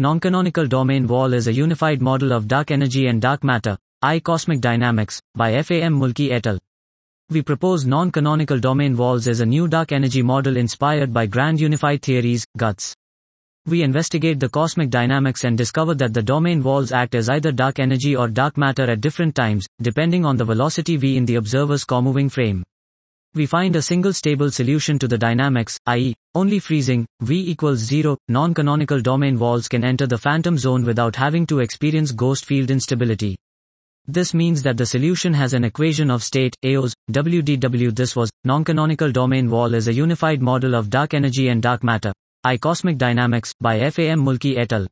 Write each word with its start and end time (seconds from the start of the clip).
Non-canonical 0.00 0.68
domain 0.68 1.08
wall 1.08 1.32
is 1.32 1.48
a 1.48 1.52
unified 1.52 2.00
model 2.00 2.30
of 2.30 2.46
dark 2.46 2.70
energy 2.70 3.08
and 3.08 3.20
dark 3.20 3.42
matter, 3.42 3.76
I 4.00 4.20
cosmic 4.20 4.60
dynamics, 4.60 5.20
by 5.34 5.60
FAM 5.60 5.98
Mulki 5.98 6.30
et 6.30 6.46
al. 6.46 6.60
We 7.30 7.42
propose 7.42 7.84
non-canonical 7.84 8.60
domain 8.60 8.96
walls 8.96 9.26
as 9.26 9.40
a 9.40 9.46
new 9.46 9.66
dark 9.66 9.90
energy 9.90 10.22
model 10.22 10.56
inspired 10.56 11.12
by 11.12 11.26
grand 11.26 11.60
unified 11.60 12.02
theories, 12.02 12.46
GUTS. 12.56 12.94
We 13.66 13.82
investigate 13.82 14.38
the 14.38 14.48
cosmic 14.48 14.88
dynamics 14.88 15.42
and 15.42 15.58
discover 15.58 15.96
that 15.96 16.14
the 16.14 16.22
domain 16.22 16.62
walls 16.62 16.92
act 16.92 17.16
as 17.16 17.28
either 17.28 17.50
dark 17.50 17.80
energy 17.80 18.14
or 18.14 18.28
dark 18.28 18.56
matter 18.56 18.88
at 18.88 19.00
different 19.00 19.34
times, 19.34 19.66
depending 19.82 20.24
on 20.24 20.36
the 20.36 20.44
velocity 20.44 20.96
v 20.96 21.16
in 21.16 21.24
the 21.24 21.34
observer's 21.34 21.84
comoving 21.84 22.30
frame. 22.30 22.62
We 23.38 23.46
find 23.46 23.76
a 23.76 23.82
single 23.82 24.12
stable 24.12 24.50
solution 24.50 24.98
to 24.98 25.06
the 25.06 25.16
dynamics, 25.16 25.78
i.e., 25.86 26.12
only 26.34 26.58
freezing, 26.58 27.06
v 27.20 27.48
equals 27.52 27.78
0, 27.78 28.18
non-canonical 28.26 29.00
domain 29.00 29.38
walls 29.38 29.68
can 29.68 29.84
enter 29.84 30.08
the 30.08 30.18
phantom 30.18 30.58
zone 30.58 30.84
without 30.84 31.14
having 31.14 31.46
to 31.46 31.60
experience 31.60 32.10
ghost 32.10 32.44
field 32.44 32.68
instability. 32.68 33.36
This 34.08 34.34
means 34.34 34.64
that 34.64 34.76
the 34.76 34.86
solution 34.86 35.32
has 35.34 35.54
an 35.54 35.62
equation 35.62 36.10
of 36.10 36.24
state, 36.24 36.56
AOS, 36.64 36.94
WDW. 37.12 37.94
This 37.94 38.16
was, 38.16 38.28
non-canonical 38.42 39.12
domain 39.12 39.48
wall 39.48 39.72
is 39.72 39.86
a 39.86 39.94
unified 39.94 40.42
model 40.42 40.74
of 40.74 40.90
dark 40.90 41.14
energy 41.14 41.46
and 41.46 41.62
dark 41.62 41.84
matter. 41.84 42.12
I 42.42 42.56
Cosmic 42.56 42.98
Dynamics, 42.98 43.54
by 43.60 43.88
FAM 43.88 44.18
Mulki 44.18 44.58
et 44.58 44.72
al. 44.72 44.88